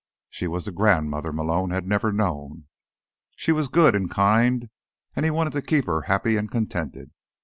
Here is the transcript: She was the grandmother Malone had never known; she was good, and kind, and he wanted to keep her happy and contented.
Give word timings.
She 0.31 0.47
was 0.47 0.65
the 0.65 0.71
grandmother 0.71 1.31
Malone 1.31 1.69
had 1.69 1.85
never 1.85 2.11
known; 2.11 2.65
she 3.35 3.51
was 3.51 3.67
good, 3.67 3.93
and 3.93 4.09
kind, 4.09 4.71
and 5.15 5.23
he 5.23 5.29
wanted 5.29 5.53
to 5.53 5.61
keep 5.61 5.85
her 5.85 6.01
happy 6.09 6.37
and 6.37 6.49
contented. 6.49 7.11